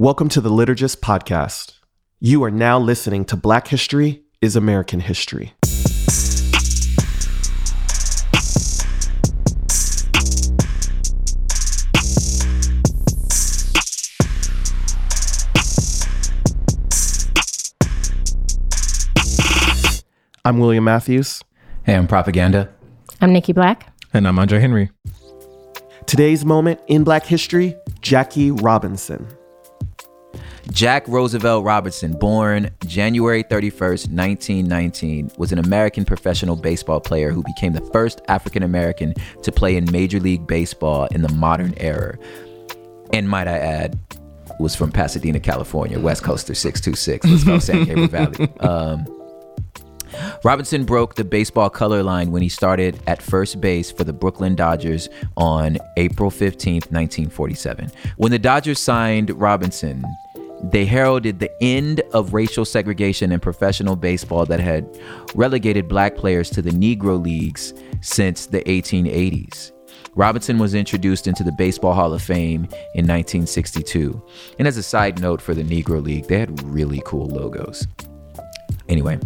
[0.00, 1.72] Welcome to the Liturgist Podcast.
[2.20, 5.54] You are now listening to Black History is American History.
[20.44, 21.42] I'm William Matthews.
[21.82, 22.72] Hey, I'm Propaganda.
[23.20, 23.92] I'm Nikki Black.
[24.14, 24.92] And I'm Andre Henry.
[26.06, 29.26] Today's moment in Black history Jackie Robinson.
[30.72, 37.72] Jack Roosevelt Robinson, born January 31st, 1919, was an American professional baseball player who became
[37.72, 42.18] the first African American to play in Major League Baseball in the modern era.
[43.12, 43.98] And might I add,
[44.60, 47.26] was from Pasadena, California, West Coaster 626.
[47.26, 48.48] Let's go, San Gabriel Valley.
[48.60, 49.06] Um,
[50.44, 54.54] Robinson broke the baseball color line when he started at first base for the Brooklyn
[54.54, 57.90] Dodgers on April 15th, 1947.
[58.16, 60.04] When the Dodgers signed Robinson,
[60.62, 64.88] they heralded the end of racial segregation in professional baseball that had
[65.34, 69.72] relegated black players to the Negro Leagues since the 1880s.
[70.14, 74.20] Robinson was introduced into the Baseball Hall of Fame in 1962.
[74.58, 77.86] And as a side note for the Negro League, they had really cool logos.
[78.88, 79.20] Anyway,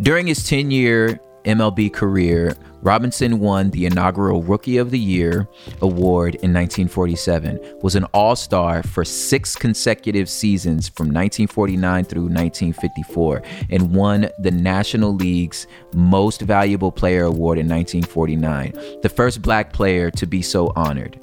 [0.00, 5.48] during his 10 year MLB career, Robinson won the inaugural Rookie of the Year
[5.80, 13.94] award in 1947, was an All-Star for 6 consecutive seasons from 1949 through 1954 and
[13.94, 20.26] won the National League's Most Valuable Player award in 1949, the first black player to
[20.26, 21.18] be so honored.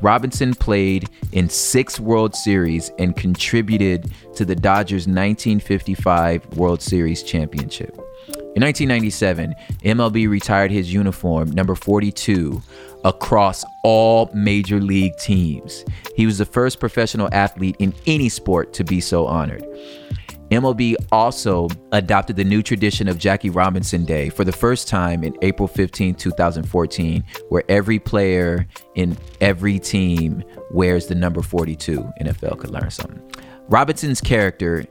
[0.00, 8.00] Robinson played in six World Series and contributed to the Dodgers' 1955 World Series championship.
[8.56, 12.60] In 1997, MLB retired his uniform, number 42,
[13.04, 15.84] across all major league teams.
[16.16, 19.64] He was the first professional athlete in any sport to be so honored.
[20.50, 25.36] MLB also adopted the new tradition of Jackie Robinson Day for the first time in
[25.42, 32.00] April 15, 2014, where every player in every team wears the number 42.
[32.20, 33.22] NFL could learn something.
[33.68, 34.84] Robinson's character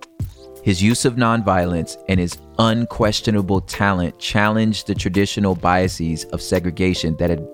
[0.63, 7.29] his use of nonviolence and his unquestionable talent challenged the traditional biases of segregation that
[7.29, 7.47] had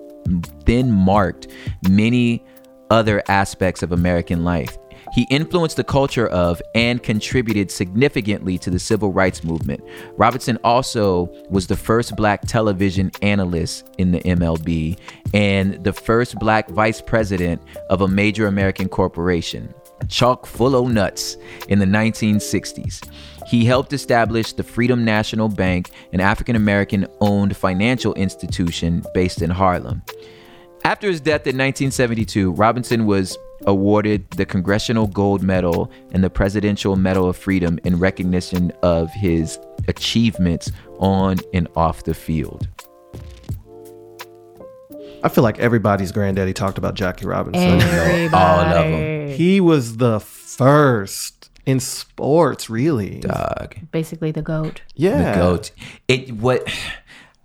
[0.64, 1.48] then marked
[1.88, 2.44] many
[2.90, 4.76] other aspects of American life.
[5.12, 9.82] He influenced the culture of and contributed significantly to the civil rights movement.
[10.16, 14.98] Robinson also was the first black television analyst in the MLB
[15.32, 19.72] and the first black vice president of a major American corporation
[20.08, 21.36] chock full of nuts
[21.68, 23.08] in the 1960s.
[23.46, 29.50] He helped establish the Freedom National Bank, an African American owned financial institution based in
[29.50, 30.02] Harlem.
[30.84, 33.36] After his death in 1972, Robinson was
[33.66, 39.58] awarded the Congressional Gold Medal and the Presidential Medal of Freedom in recognition of his
[39.88, 42.68] achievements on and off the field.
[45.22, 47.80] I feel like everybody's granddaddy talked about Jackie Robinson.
[47.80, 48.28] Everybody.
[48.34, 49.28] All of them.
[49.28, 53.20] He was the first in sports, really.
[53.20, 53.76] Dog.
[53.90, 54.82] Basically the goat.
[54.94, 55.32] Yeah.
[55.32, 55.70] The goat.
[56.08, 56.68] It what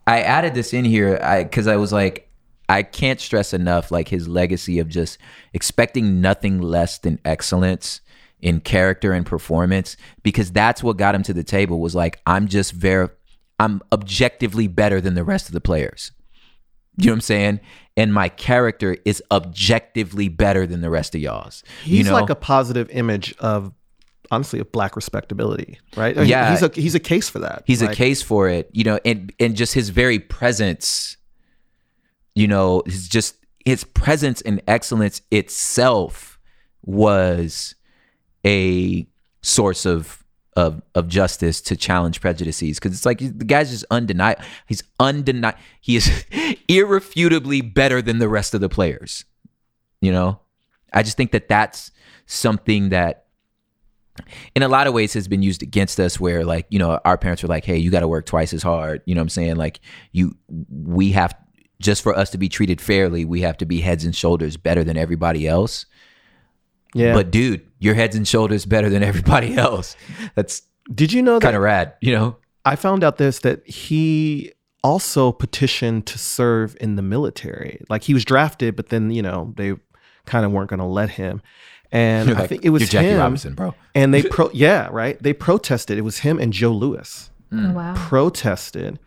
[0.05, 2.29] I added this in here I cuz I was like
[2.69, 5.17] I can't stress enough like his legacy of just
[5.53, 8.01] expecting nothing less than excellence
[8.39, 12.47] in character and performance because that's what got him to the table was like I'm
[12.47, 13.09] just very
[13.59, 16.11] I'm objectively better than the rest of the players.
[17.03, 17.59] You know what I'm saying?
[17.97, 21.63] And my character is objectively better than the rest of y'all's.
[21.83, 22.13] He's you know?
[22.13, 23.73] like a positive image of
[24.31, 26.17] honestly of black respectability, right?
[26.17, 26.51] I mean, Yeah.
[26.51, 27.63] he's a he's a case for that.
[27.67, 31.17] He's a case for it, you know, and and just his very presence,
[32.33, 33.35] you know, his just
[33.65, 36.39] his presence and excellence itself
[36.83, 37.75] was
[38.45, 39.05] a
[39.41, 40.20] source of
[40.55, 44.43] of of justice to challenge prejudices because it's like the guy's just undeniable.
[44.67, 45.59] He's undeniable.
[45.79, 46.25] He is
[46.67, 49.25] irrefutably better than the rest of the players.
[50.01, 50.39] You know,
[50.91, 51.91] I just think that that's
[52.25, 53.25] something that
[54.55, 57.17] in a lot of ways has been used against us where like you know our
[57.17, 59.29] parents were like hey you got to work twice as hard you know what i'm
[59.29, 59.79] saying like
[60.11, 60.35] you
[60.69, 61.35] we have
[61.79, 64.83] just for us to be treated fairly we have to be heads and shoulders better
[64.83, 65.85] than everybody else
[66.93, 67.13] Yeah.
[67.13, 69.95] but dude you're heads and shoulders better than everybody else
[70.35, 70.61] that's
[70.93, 72.35] did you know that kind of rad you know
[72.65, 74.51] I found out this that he
[74.83, 77.81] also petitioned to serve in the military.
[77.89, 79.73] Like he was drafted, but then you know they
[80.25, 81.41] kind of weren't going to let him.
[81.91, 83.17] And You're I like, think it was you're Jackie him.
[83.19, 83.73] Robinson, bro.
[83.95, 85.21] And they pro yeah right.
[85.21, 85.97] They protested.
[85.97, 87.71] It was him and Joe Louis Mm.
[87.71, 87.93] Oh, wow.
[87.97, 88.97] protested,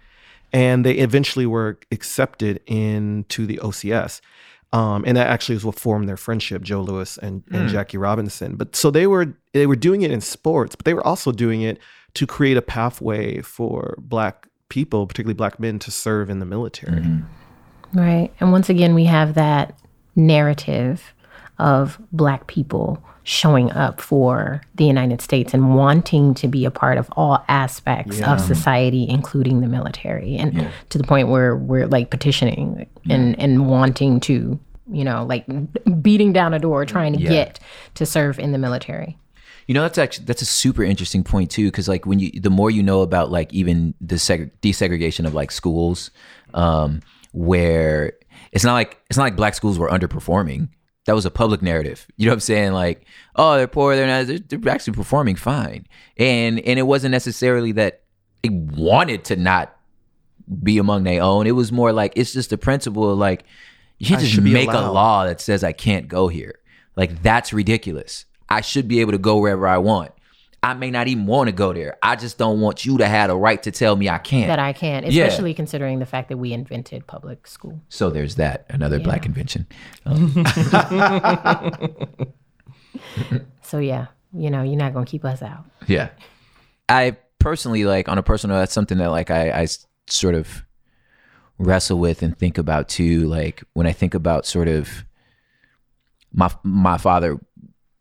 [0.53, 4.21] and they eventually were accepted into the OCS.
[4.75, 8.57] Um, and that actually is what formed their friendship, Joe Louis and, and Jackie Robinson.
[8.57, 11.63] But so they were they were doing it in sports, but they were also doing
[11.63, 11.79] it
[12.15, 17.07] to create a pathway for black people, particularly black men, to serve in the military.
[17.93, 18.33] Right.
[18.41, 19.79] And once again, we have that
[20.17, 21.15] narrative
[21.59, 26.99] of Black people showing up for the United States and wanting to be a part
[26.99, 30.37] of all aspects of society, including the military.
[30.37, 34.61] And to the point where we're like petitioning and, and wanting to,
[34.93, 35.47] you know, like
[36.03, 37.31] beating down a door trying to Yeah.
[37.31, 37.61] get
[37.95, 39.17] to serve in the military.
[39.67, 42.51] You know, that's actually that's a super interesting point too, because like when you the
[42.51, 46.11] more you know about like even the seg- desegregation of like schools,
[46.53, 47.01] um,
[47.33, 48.13] where
[48.53, 50.69] it's not like it's not like black schools were underperforming.
[51.07, 52.07] That was a public narrative.
[52.17, 52.73] You know what I'm saying?
[52.73, 53.07] Like,
[53.37, 53.97] oh, they're poor.
[53.97, 54.27] They're not.
[54.27, 55.87] They're, they're actually performing fine,
[56.17, 58.03] and and it wasn't necessarily that
[58.43, 59.77] they wanted to not
[60.63, 61.47] be among their own.
[61.47, 63.45] It was more like it's just the principle of like
[63.99, 66.59] you can't I just make a law that says I can't go here.
[66.97, 68.27] Like that's ridiculous.
[68.49, 70.13] I should be able to go wherever I want.
[70.65, 71.99] I may not even want to go there.
[72.03, 74.47] I just don't want you to have a right to tell me I can't.
[74.49, 75.25] That I can't, Yeah.
[75.25, 77.81] especially considering the fact that we invented public school.
[77.91, 79.67] so there's that another black invention.
[83.63, 85.65] So yeah, you know, you're not gonna keep us out.
[85.87, 86.11] Yeah.
[86.89, 89.67] I personally like on a personal that's something that like I, I
[90.07, 90.65] sort of
[91.59, 93.27] wrestle with and think about too.
[93.27, 95.05] Like when I think about sort of
[96.33, 97.39] my my father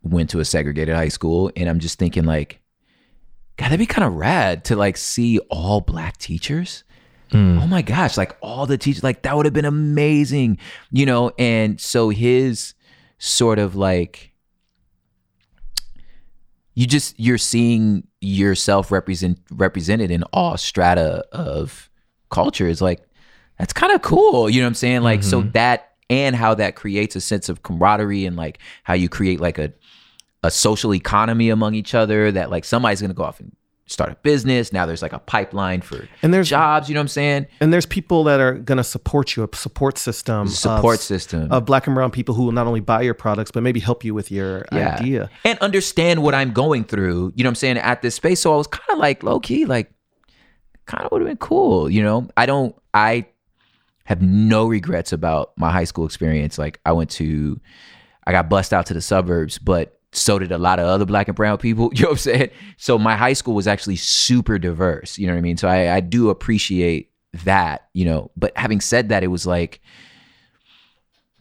[0.03, 2.59] went to a segregated high school and I'm just thinking like,
[3.57, 6.83] God, that'd be kind of rad to like see all black teachers.
[7.31, 7.59] Hmm.
[7.59, 10.57] Oh my gosh, like all the teachers, like that would have been amazing,
[10.91, 11.31] you know?
[11.39, 12.73] And so his
[13.17, 14.33] sort of like
[16.75, 21.89] you just you're seeing yourself represent represented in all strata of
[22.29, 23.01] culture is like
[23.59, 25.51] that's kind of cool you know what i'm saying like so mm-hmm.
[25.51, 29.57] that and how that creates a sense of camaraderie and like how you create like
[29.57, 29.71] a
[30.43, 33.55] a social economy among each other that like somebody's gonna go off and
[33.85, 37.03] start a business now there's like a pipeline for And there's- jobs you know what
[37.03, 40.95] i'm saying And there's people that are going to support you, a support system, support
[40.95, 43.61] of, system of black and brown people who will not only buy your products but
[43.61, 44.95] maybe help you with your Yeah.
[44.99, 45.29] idea.
[45.43, 48.39] and understand what I'm going through, you know what I'm saying, at this space.
[48.39, 49.91] So I was kind of like low key, like,
[50.85, 52.27] kind of would have been cool, you know?
[52.37, 53.25] I don't, I
[54.05, 56.57] have no regrets about my high school experience.
[56.57, 57.59] Like, I went to,
[58.25, 61.27] I got bussed out to the suburbs, but so did a lot of other black
[61.27, 62.49] and brown people, you know what I'm saying?
[62.77, 65.57] So my high school was actually super diverse, you know what I mean?
[65.57, 67.11] So I, I do appreciate
[67.43, 68.31] that, you know?
[68.37, 69.81] But having said that, it was like,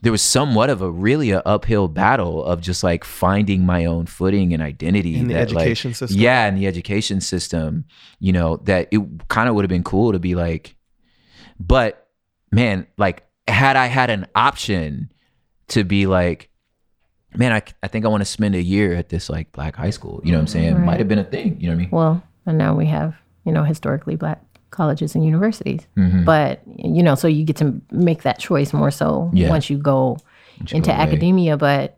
[0.01, 4.05] there was somewhat of a really a uphill battle of just like finding my own
[4.05, 6.19] footing and identity In the that, like- education system?
[6.19, 7.85] Yeah, in the education system,
[8.19, 8.99] you know, that it
[9.29, 10.75] kind of would have been cool to be like,
[11.57, 12.09] but
[12.51, 15.09] man, like had I had an option
[15.69, 16.49] to be like,
[17.35, 19.89] man, I, I think I want to spend a year at this like black high
[19.89, 20.21] school.
[20.23, 20.85] You know what I'm saying?
[20.85, 21.59] Might have been a thing.
[21.59, 21.89] You know what I mean?
[21.91, 23.15] Well, and now we have,
[23.45, 24.41] you know, historically black
[24.71, 25.87] colleges and universities.
[25.97, 26.23] Mm-hmm.
[26.23, 29.49] But, you know, so you get to make that choice more so Yeah.
[29.49, 30.17] once you go
[30.71, 31.57] into go academia.
[31.57, 31.97] But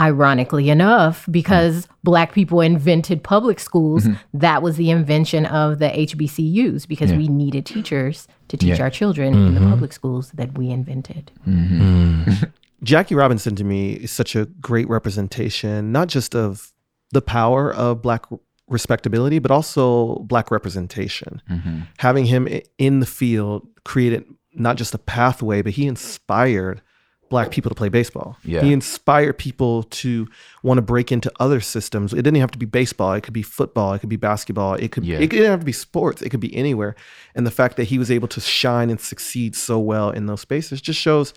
[0.00, 4.38] ironically enough, because black people invented public schools, Mm-hmm.
[4.38, 8.74] that was the invention of the HBCUs because we needed teachers to teach Yeah.
[8.76, 8.82] Mm-hmm.
[8.84, 11.30] our children in the public schools that we invented.
[12.84, 16.72] Jackie Robinson to me is such a great representation, not just of
[17.10, 18.24] the power of black
[18.68, 21.42] respectability, but also black representation.
[21.50, 21.80] Mm-hmm.
[21.98, 26.80] Having him in the field created not just a pathway, but he inspired
[27.30, 28.36] black people to play baseball.
[28.44, 28.60] Yeah.
[28.62, 30.28] He inspired people to
[30.62, 32.12] want to break into other systems.
[32.12, 33.12] It didn't have to be baseball.
[33.14, 33.92] It could be football.
[33.94, 34.74] It could be basketball.
[34.74, 35.18] It could Yeah.
[35.18, 36.22] it didn't have to be sports.
[36.22, 36.94] It could be anywhere.
[37.34, 40.42] And the fact that he was able to shine and succeed so well in those
[40.42, 41.34] spaces just shows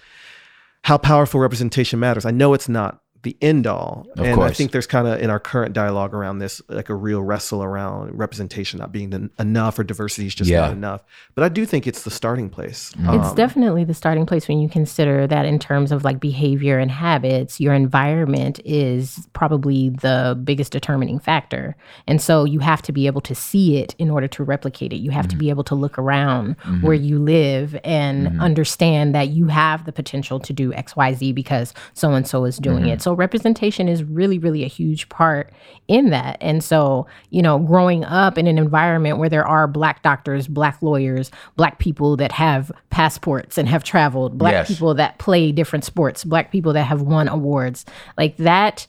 [0.84, 2.25] how powerful representation matters.
[2.25, 4.07] I know it's not the end all.
[4.15, 6.96] Of and I think there's kind of in our current dialogue around this, like a
[6.96, 10.62] real wrestle around representation not being enough or diversity is just Yeah.
[10.62, 11.03] not enough.
[11.36, 12.93] But I do think it's the starting place.
[12.93, 13.19] Mm-hmm.
[13.19, 16.79] It's Um, definitely the starting place when you consider that in terms of like behavior
[16.79, 21.75] and habits, your environment is probably the biggest determining factor.
[22.07, 24.98] And so you have to be able to see it in order to replicate it.
[24.98, 25.39] You have to mm-hmm.
[25.39, 26.81] be able to look around mm-hmm.
[26.81, 32.13] where you live and understand that you have the potential to do XYZ because so
[32.13, 33.01] and so is doing it.
[33.01, 35.51] So representation is really, really a huge part
[35.88, 36.38] in that.
[36.39, 40.81] And so, you know, growing up in an environment where there are black doctors, black
[40.81, 44.67] lawyers, black people that have passports and have traveled, black Yes.
[44.69, 47.86] people that play different sports, black people that have won awards,
[48.17, 48.88] like that,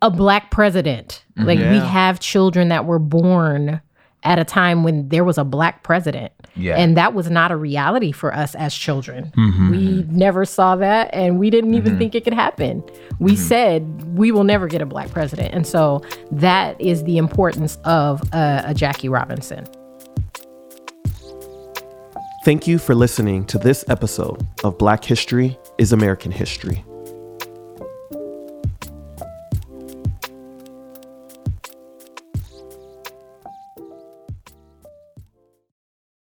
[0.00, 1.24] a black president.
[1.38, 1.46] Mm-hmm.
[1.48, 3.80] Like we have children that were born
[4.22, 6.32] at a time when there was a black president.
[6.54, 6.76] Yeah.
[6.76, 9.32] And that was not a reality for us as children.
[9.36, 9.70] Mm-hmm.
[9.70, 12.82] We never saw that and we didn't even think it could happen.
[13.18, 13.42] We Mm-hmm.
[13.42, 15.54] said we will never get a black president.
[15.54, 19.66] And so that is the importance of uh, a Jackie Robinson.
[22.44, 26.84] Thank you for listening to this episode of Black History is American History.